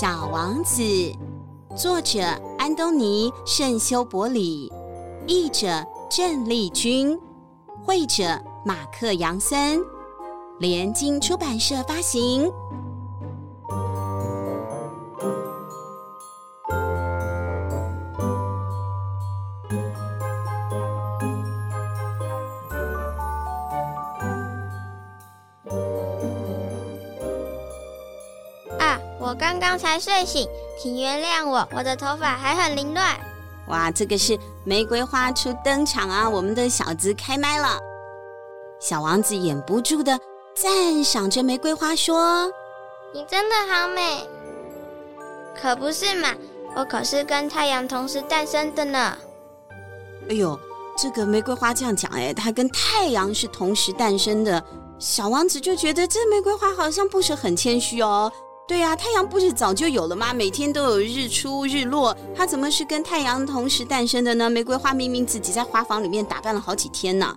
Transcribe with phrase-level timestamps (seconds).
[0.00, 0.82] 小王子，
[1.76, 2.18] 作者
[2.58, 4.72] 安东尼·圣修伯里，
[5.28, 5.68] 译者
[6.10, 7.16] 郑丽君，
[7.84, 8.24] 绘者
[8.66, 9.80] 马克·杨森，
[10.58, 12.50] 联经出版社发行。
[29.34, 30.48] 我刚刚才睡醒，
[30.78, 33.18] 请原谅我，我的头发还很凌乱。
[33.66, 36.30] 哇，这个是玫瑰花初登场啊！
[36.30, 37.76] 我们的小子开麦了，
[38.78, 40.16] 小王子忍不住的
[40.54, 42.48] 赞赏着玫瑰花说
[43.12, 44.24] ：“你真的好美。”
[45.60, 46.28] 可不是嘛，
[46.76, 49.18] 我可是跟太阳同时诞生的呢。
[50.30, 50.56] 哎呦，
[50.96, 54.62] 这个玫瑰花这样讲，哎，它跟太阳是同时诞生的。
[55.00, 58.30] 小王子就觉得这玫瑰花好像不是很谦虚哦。
[58.66, 60.32] 对呀、啊，太阳不是早就有了吗？
[60.32, 64.48] 每天都有日出日落，它怎么是跟太阳同时诞生的呢？
[64.48, 67.36] 玫瑰花明明自己在花房里面打扮了好几天呢，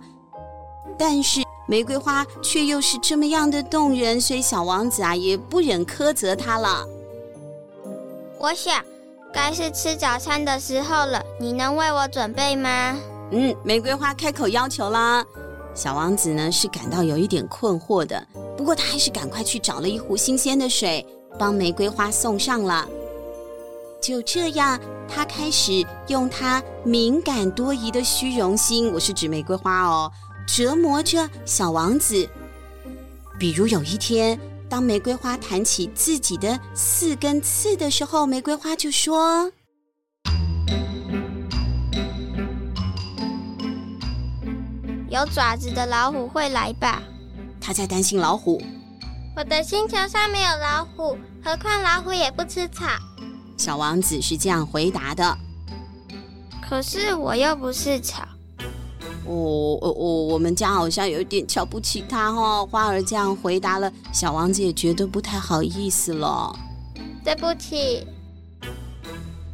[0.98, 6.86] 但是玫瑰花却又是这么样的动人，所以小王子啊也不忍苛责它了。
[8.38, 8.82] 我想，
[9.30, 12.98] 该是吃早餐的时候了，你能为我准备吗？
[13.32, 15.22] 嗯，玫瑰花开口要求啦。
[15.74, 21.06] 小王子呢是感到有一点困惑的，不过他还是赶快去找了一壶新鲜的水。
[21.38, 22.86] 帮玫瑰花送上了，
[24.02, 30.10] 就这样，他开始用他敏感多疑的虚荣心，我是指玫瑰花哦，
[30.46, 32.28] 折磨着小王子。
[33.38, 39.52] 比如有一天，当玫瑰花谈起自己的四根刺的时候，玫瑰花就说
[45.08, 47.00] ：“有爪子的老虎会来吧？”
[47.60, 48.60] 他在担心老虎。
[49.36, 52.84] 我的星球上没有老虎，何况老虎也不吃草。
[53.56, 55.36] 小王子是这样回答的。
[56.60, 58.22] 可是我又不是草。
[59.24, 62.66] 哦哦哦，我们家好像有点瞧不起他哦。
[62.70, 66.54] 花儿这样回答了，小王子也觉得不太好意思了。
[67.24, 68.06] 对不起，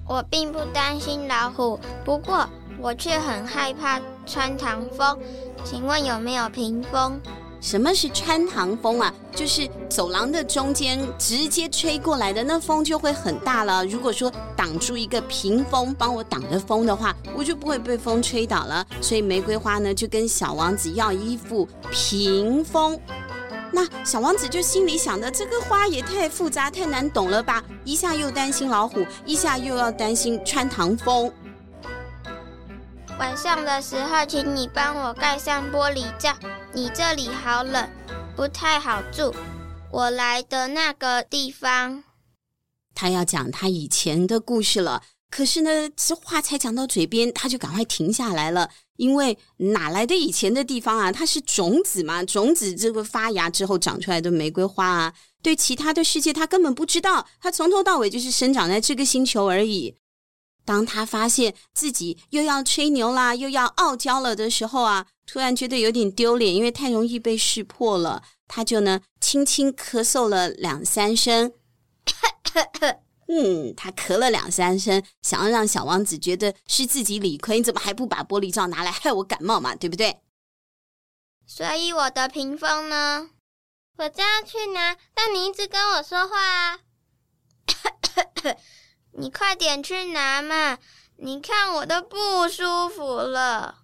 [0.06, 5.18] 我并不担心老虎，不过我却很害怕穿堂风。
[5.64, 7.20] 请问有没有屏风？
[7.64, 9.10] 什么是穿堂风啊？
[9.34, 13.82] 就是走廊的中间直接吹过来的，那风就会很大了。
[13.86, 18.86] 如果说挡住一个屏风，帮我挡着风的话，我就不会被风吹倒了。
[19.00, 23.00] 所以玫瑰花呢，就跟小王子要一副屏风。
[23.72, 27.64] 那小王子就心里想的，这个花也太复杂、太难懂了吧？
[27.82, 31.32] 一下又担心老虎，一下又要担心穿堂风。
[33.16, 36.36] 晚上的时候，请你帮我盖上玻璃罩。
[36.72, 37.88] 你这里好冷，
[38.34, 39.32] 不太好住。
[39.92, 42.02] 我来的那个地方，
[42.92, 45.02] 他要讲他以前的故事了。
[45.30, 48.70] 可是呢，这话才讲到嘴边，他就赶快停下来了。
[48.96, 51.12] 因为哪来的以前的地方啊？
[51.12, 55.14] 它是种子嘛，种子这个发芽之后长出来的玫瑰花啊。
[55.42, 57.26] 对其他的世界，他根本不知道。
[57.40, 59.96] 他从头到尾就是生长在这个星球而已。
[60.64, 68.22] 当他发现自己又要吹牛啦，又要傲娇了的时候啊，突然觉得有点丢脸，因为太容易被识破了。
[68.46, 71.52] 他就呢，轻轻咳嗽了两三声。
[73.26, 79.74] 嗯，他咳了两三声，想要让小王子觉得是自己理亏，你怎么还不把玻璃罩拿来害我感冒嘛？
[79.74, 80.20] 对不对？
[81.46, 83.30] 所以我的屏风呢？
[83.96, 86.78] 我就要去拿，但你一直跟我说话啊。
[89.16, 90.78] 你快点去拿嘛！
[91.16, 93.76] 你看我都不舒服了。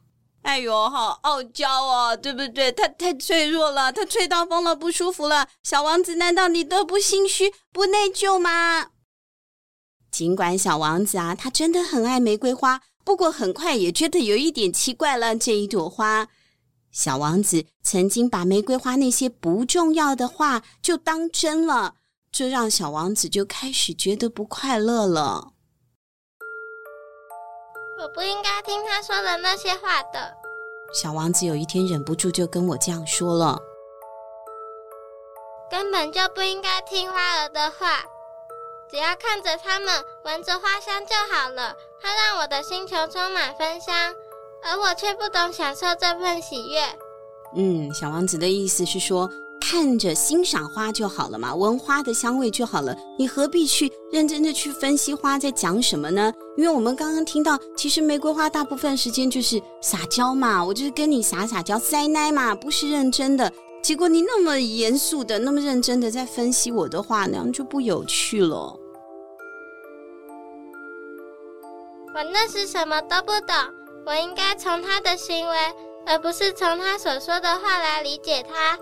[0.43, 2.73] 哎呦，好傲娇哦，对不对？
[2.73, 5.47] 他太脆弱了，他吹到风了，不舒服了。
[5.63, 8.91] 小王子，难道你都不心虚、不内疚吗？
[10.11, 15.37] 尽管小王子啊，他真的很爱玫瑰花，不过很快也觉得有一点奇怪了。
[15.37, 16.27] 这一朵花，
[16.91, 21.95] 小王子曾经把玫瑰花那些不重要的话就当真了。
[22.33, 25.53] 这让小王子就开始觉得不快乐了。
[28.01, 30.35] 我不应该听他说的那些话的。
[30.95, 33.59] 小王子有一天忍不住就跟我这样说了
[35.71, 38.05] ：“根本就不应该听花儿的话，
[38.91, 41.77] 只要看着它们，闻着花香就好了。
[42.01, 44.15] 它让我的星球充满芬香，
[44.63, 46.81] 而我却不懂享受这份喜悦。”
[47.55, 49.29] 嗯，小王子的意思是说。
[49.71, 52.93] 看着欣赏花就好了嘛，闻花的香味就好了。
[53.17, 56.33] 你何必去认真的去分析花在讲什么呢？
[56.57, 63.53] 因为我们刚刚听到，其实玫瑰花大部分时间就是撒娇嘛，我就是跟你撒撒娇、塞奶嘛，不是认真的。
[63.81, 68.77] 结果你那么严肃的、那么认真的在分析我的话，那样就不有趣了。
[72.13, 73.55] 我那时什么都不懂，
[74.05, 75.57] 我应该从他的行为，
[76.07, 78.77] 而不是从他所说的话来理解他。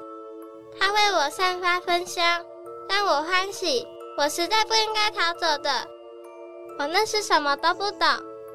[0.78, 2.44] 他为我散发芬香，
[2.88, 3.86] 让我欢喜。
[4.16, 5.70] 我实在不应该逃走的。
[6.78, 8.08] 我那时什么都不懂，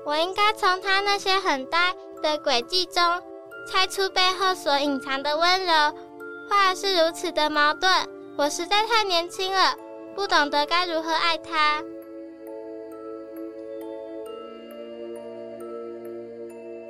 [0.05, 3.21] 我应该从他那些很呆的诡计中，
[3.67, 5.73] 猜出背后所隐藏的温柔。
[6.49, 7.91] 话是如此的矛盾，
[8.37, 9.75] 我实在太年轻了，
[10.15, 11.81] 不懂得该如何爱他。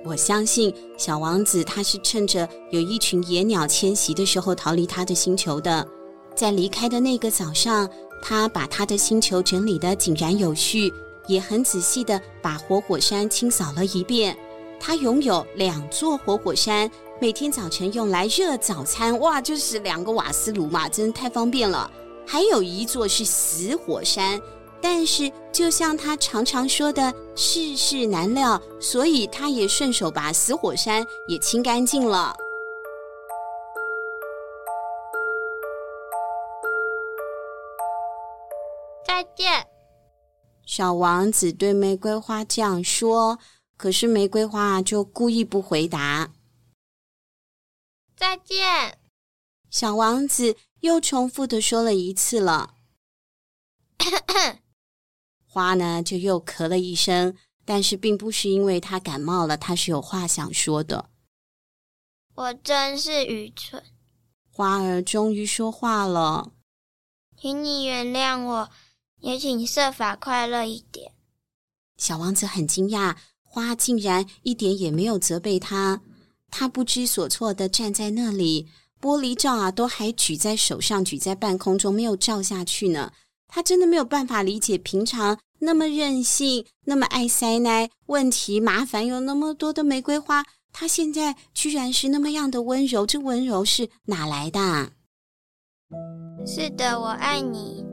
[0.06, 5.88] 我相信小王子他是趁着有一群野鸟迁徙的时候逃离他的星球的，
[6.36, 7.90] 在离开的那个早上，
[8.22, 10.92] 他把他的星球整理得井然有序，
[11.28, 14.38] 也很仔细地把活火山清扫了一遍。
[14.80, 16.92] 他拥有两座活火山，
[17.22, 21.90] 每天早晨用来热早餐，哇，就是两个瓦斯炉嘛，真的太方便了。
[22.28, 24.42] 还有一座是死火山，
[24.84, 32.36] 但是就像他常常说的，世事难料，所以他也顺手把死火山也清干净了。
[39.08, 39.66] 再见，
[40.66, 43.40] 小王子对玫瑰花这样说。
[43.78, 46.30] 可是玫瑰花就故意不回答。
[48.18, 48.98] 再见，
[49.70, 52.76] 小王子又重复的说了一次了。
[55.54, 61.12] 花呢，就又咳了一声，但是并不是因为他感冒了，他是有话想说的。
[62.34, 63.84] 我真是愚蠢。
[64.50, 66.54] 花儿终于说话了，
[67.40, 68.72] 请你原谅我，
[69.20, 71.12] 也请设法快乐一点。
[71.98, 73.16] 小王子很惊讶。
[73.44, 76.02] 花竟然一点也没有责备他，
[76.50, 78.68] 他不知所措地站在那里，
[79.00, 83.14] 玻璃罩啊都还举在手上，举在半空中没有照下去呢。
[83.56, 94.60] 他真的没有办法理解，平常那么任性、那么爱塞奶、问题麻烦有那么多的玫瑰花，他现在居然是那么样的温柔，这温柔是哪来的？
[96.48, 97.86] 是的，我爱你。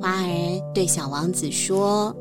[0.00, 2.16] 花儿对小王子说。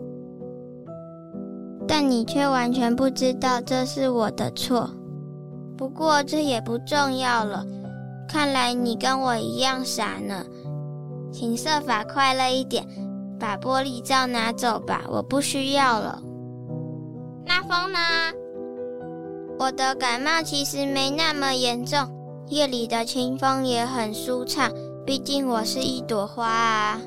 [1.87, 4.93] 但你却完全不知道这是我的错。
[5.77, 7.65] 不过这也不重要了。
[8.27, 10.45] 看来你跟我一样傻呢。
[11.31, 12.85] 请设法快乐一点，
[13.39, 16.21] 把玻璃罩拿走吧，我不需要了。
[17.45, 17.99] 那风呢？
[19.57, 22.07] 我的感冒其实没那么严重，
[22.47, 24.71] 夜里的清风也很舒畅。
[25.05, 27.01] 毕竟我是一朵花啊。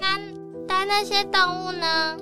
[0.00, 0.18] 那
[0.68, 2.16] 但那些动物呢？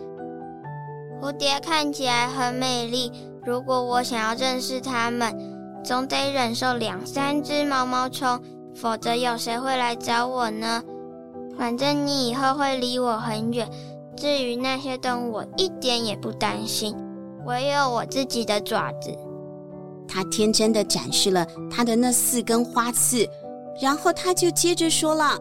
[1.21, 3.13] 蝴蝶看起来很美丽。
[3.45, 5.35] 如果我想要认识它们，
[5.83, 8.39] 总得忍受两三只毛毛虫，
[8.81, 10.83] 否则有谁会来找我呢？
[11.59, 13.69] 反正你以后会离我很远。
[14.17, 16.97] 至于那些动物，我一点也不担心。
[17.45, 19.11] 我有我自己的爪子。
[20.07, 23.29] 他天真的展示了他的那四根花刺，
[23.83, 25.37] 然后他就接着说了：“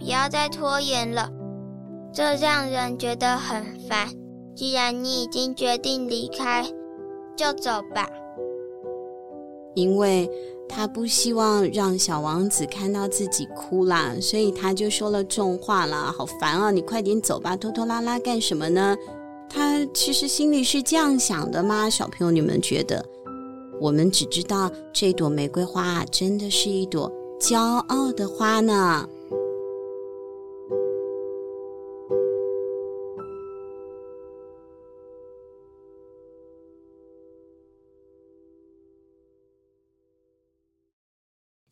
[0.00, 1.30] 不要再拖延了，
[2.12, 4.08] 这让人觉得很烦。”
[4.56, 6.64] 既然你已经决定离开，
[7.36, 8.08] 就走吧。
[9.74, 10.30] 因为
[10.68, 16.12] 他不希望让小王子看到自己哭啦，所以他就说了重话啦。
[16.16, 16.70] 好烦啊！
[16.70, 18.96] 你快点走吧，拖拖拉拉干什么呢？
[19.48, 21.88] 他其实心里是这样想的吗？
[21.88, 23.04] 小朋友，你们觉得？
[23.80, 29.06] 我们只知道这朵玫瑰花真的是一朵骄傲的花呢。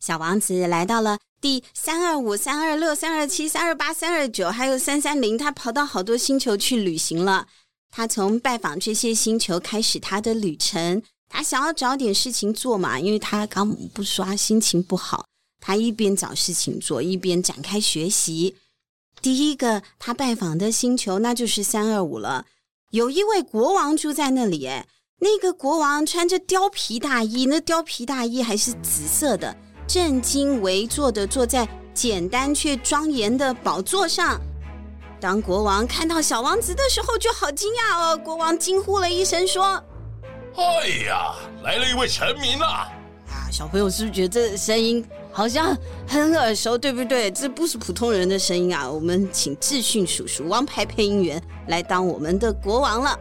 [0.05, 5.35] 小王子来到了第三二五、三二六、三二七、三二八、三二九，还有三三零。
[5.35, 7.47] 他跑到好多星球去旅行了。
[7.89, 11.01] 他从拜访这些星球开始他的旅程。
[11.27, 15.25] 他想要找点事情做嘛，因为他刚不刷，心情不好。
[15.59, 18.55] 他一边找事情做，一边展开学习。
[19.23, 22.45] 第一个他拜访的星球，那就是三二五了。
[22.91, 24.87] 有一位国王住在那里，哎，
[25.21, 29.57] 那个国王穿着貂皮大衣，那貂皮大衣还是紫色的。
[29.87, 34.39] 正襟危坐的坐在简单却庄严的宝座上。
[35.19, 38.17] 当国王看到小王子的时候，就好惊讶哦！
[38.17, 39.81] 国王惊呼了一声，说
[40.55, 42.91] ：“哎呀，来了一位臣民啊！”
[43.31, 45.75] 啊，小朋友是不是觉得这声音好像
[46.07, 47.31] 很耳熟，对不对？
[47.31, 48.89] 这不是普通人的声音啊！
[48.89, 53.17] 我们请智训叔叔、王牌配音员来当我们的国王了。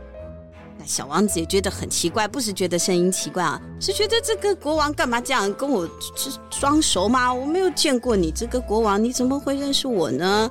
[0.87, 7.33] 小王子也觉得很奇怪，不是觉得声音奇怪啊，是觉得这个国王干嘛这样跟我是装熟吗？
[7.33, 10.51] 我没有见过你这个国王，你怎么会认识我呢？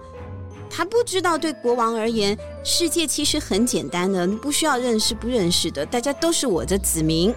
[0.69, 7.33] 他不知道，对国王而言，世界其实很简单的，不需要认识不认识的，大家都是我的子民。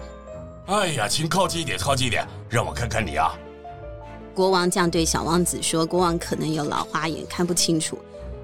[0.65, 3.37] 哎呀，请靠近一点，靠近一点，让我看看你啊！
[4.33, 5.85] 国王这样对小王子说。
[5.85, 7.97] 国王可能有老花眼，看不清楚。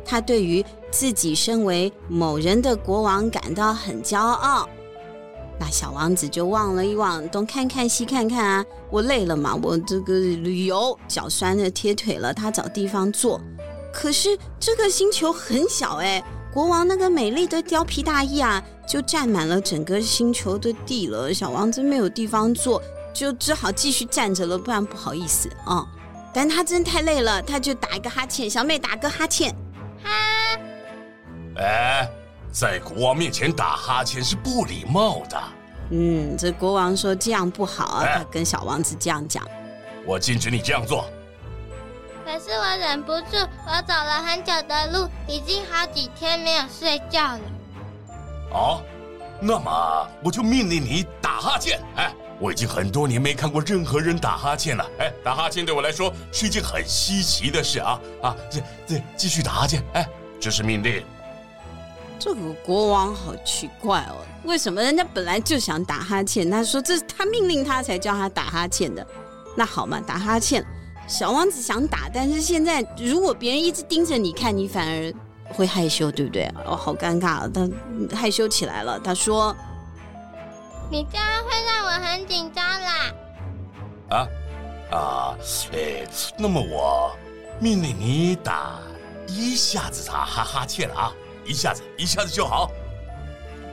[0.06, 4.68] 他对于自己身为某人的国王感到很骄傲。
[5.60, 13.40] 那小王子就望了一望，东看看西看看啊，我累了嘛，我这个旅游脚酸的贴腿了，他找地方坐。
[13.94, 21.32] 可是这个星球很小哎，国王那个美丽的貂皮大衣啊，就占满了整个星球的地了。
[21.32, 22.82] 小王子没有地方坐，
[23.14, 25.86] 就只好继续站着了，不然不好意思啊、
[26.34, 28.50] 但他真太累了，他就打一个哈欠。
[28.50, 29.56] 小妹打个哈欠，
[30.04, 30.60] 哈。
[31.58, 32.10] 哎，
[32.52, 35.42] 在国王面前打哈欠是不礼貌的。
[35.92, 39.46] 嗯，这国王说这样不好啊，他跟小王子这样讲。
[40.06, 41.06] 我禁止你这样做。
[42.26, 47.42] 可是我忍不住，我走了很久的路，已经好几天没有睡觉了。
[48.52, 48.82] 哦，
[49.42, 51.80] 那么我就命令你打哈欠。
[51.96, 54.86] 哎，我已经很多年没看过任何人打哈欠了。
[55.00, 58.36] 哎，打哈欠对我来说是一件很稀奇的事啊啊！
[58.50, 59.84] 这这，继续打哈欠。
[59.94, 60.08] 哎，
[60.40, 61.04] 这是命令。
[62.20, 66.50] 这个国王好奇怪哦，为什么人家本来就想打哈欠？
[66.50, 69.06] 他说这是他命令他才叫他打哈欠的。
[69.56, 70.66] 那好嘛，打哈欠。
[71.06, 75.14] 小王子想打，但是现在如果别人一直盯着你看，你反而
[75.54, 76.50] 会害羞，对不对？
[76.66, 78.98] 哦，好尴尬，他害羞起来了。
[79.00, 79.54] 他说
[80.90, 83.14] ：“你这样会让我很紧张啦。”
[84.10, 84.28] 啊
[84.92, 85.38] 啊，
[85.74, 86.06] 哎，
[86.38, 87.12] 那么我
[87.60, 88.80] 命令你打
[89.28, 91.12] 一下子打哈哈欠了啊，
[91.46, 92.70] 一下子，一下子就好。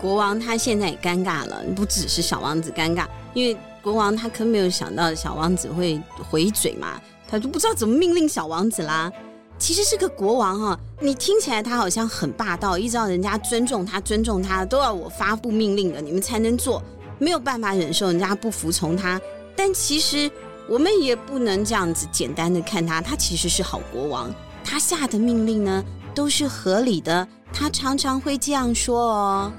[0.00, 6.00] 国王他现在也尴尬了，不只是小王子尴尬，因为国王他可没有想到小王子会
[6.30, 7.00] 回嘴嘛。
[7.28, 9.12] 他就不知道怎么命令小王子啦。
[9.58, 16.82] 其实是个国王哈，你听起来他好像很霸道，一直要人家尊重他，尊重他，都要我发布命令的，你们才能做，
[17.20, 19.20] 没有办法忍受人家不服从他。
[19.54, 20.28] 但其实
[20.68, 24.34] 我们也不能这样子简单的看他，他其实是好国王，
[24.64, 25.84] 他下的命令呢
[26.14, 29.52] 都是合理的，他常常会这样说哦。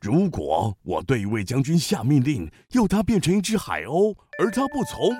[0.00, 5.10] 如果我对一位将军下命令，要他变成一只海鸥，而他不从。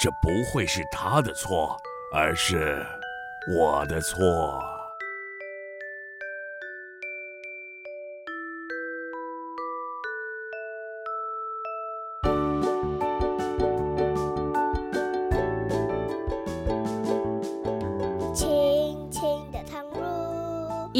[0.00, 1.76] 这不会是他的错，
[2.14, 2.86] 而是
[3.52, 4.62] 我的错。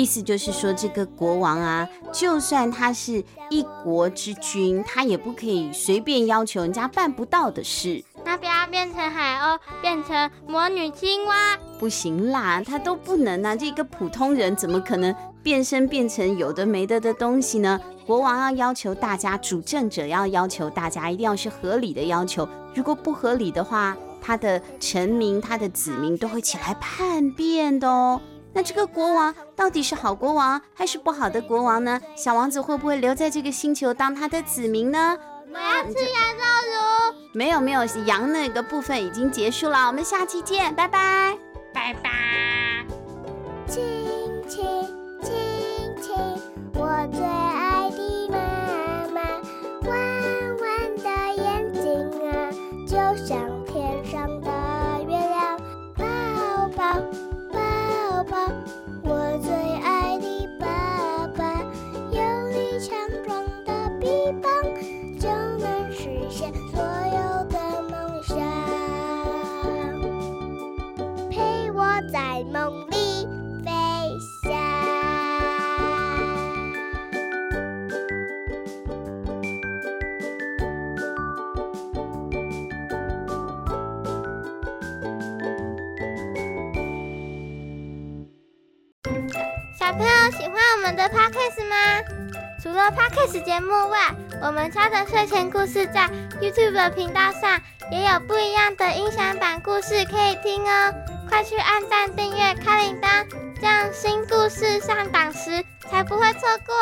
[0.08, 8.02] 思就是说，这个国王啊，就算他是一国之君，他也不可以随便要求人家办不到的事。
[8.24, 11.56] 那不要变成海鸥，变成魔女青蛙？
[11.78, 13.54] 不行啦，他都不能啊！
[13.54, 17.80] 这个普通人怎么可能变身变成有的没的的东西呢？
[18.06, 22.48] 国王要要求大家，主政者要要求大家，一定要是合理的要求。
[22.74, 28.20] 如果不合理的话，他的臣民、他的子民都会起来叛变的哦。
[28.58, 32.00] 那这个国王到底是好国王还是不好的国王呢？
[32.16, 35.16] 小王子会不会留在这个星球当他的子民呢？
[35.54, 36.42] 我要吃羊肉
[37.12, 37.18] 炉。
[37.34, 39.86] 没有没有，羊那个部分已经结束了。
[39.86, 41.38] 我们下期见，拜拜，
[41.72, 42.10] 拜拜。
[43.68, 43.80] 亲
[44.48, 44.66] 亲
[45.22, 45.32] 亲
[46.02, 46.16] 亲，
[46.74, 47.20] 我最
[72.52, 73.26] 梦里
[73.62, 73.70] 飞
[74.42, 74.52] 翔。
[89.78, 91.76] 小朋友喜欢我们的 Podcast 吗？
[92.62, 96.08] 除了 Podcast 节目外，我们家的睡前故事在
[96.40, 100.94] YouTube 频道上也有不一样的音响版故事可以听哦。
[101.28, 103.26] 快去按赞、订阅、开铃铛，
[103.60, 106.74] 这样新故事上档时才不会错过。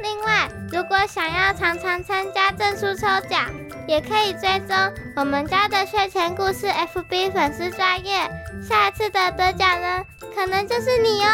[0.00, 3.50] 另外，如果想要常常参加证书抽奖，
[3.86, 4.76] 也可以追踪
[5.16, 8.28] 我们家的睡前故事 FB 粉丝专业，
[8.66, 11.28] 下一次的得奖人可能就是你哦。